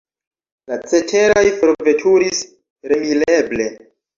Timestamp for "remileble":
2.95-3.73